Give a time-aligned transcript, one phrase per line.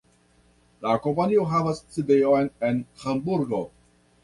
[0.85, 3.65] La kompanio havas sidejon en Hamburgo.